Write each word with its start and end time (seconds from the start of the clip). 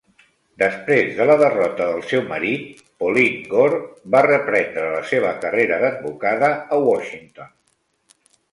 Després 0.59 1.09
de 1.17 1.27
la 1.31 1.35
derrota 1.41 1.85
del 1.89 2.01
seu 2.11 2.23
marit, 2.31 2.81
Pauline 3.03 3.51
Gore 3.53 3.83
va 4.17 4.23
reprendre 4.29 4.89
la 4.97 5.05
seva 5.13 5.37
carrera 5.47 5.81
d'advocada 5.87 6.51
a 6.79 6.83
Washington. 6.89 7.57